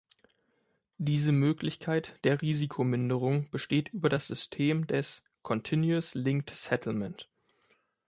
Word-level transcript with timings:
Diese 0.97 1.31
Möglichkeit 1.31 2.15
der 2.23 2.41
Risikominderung 2.41 3.51
besteht 3.51 3.89
über 3.89 4.09
das 4.09 4.25
System 4.25 4.87
des 4.87 5.21
Continuous 5.43 6.15
Linked 6.15 6.49
Settlement. 6.55 7.29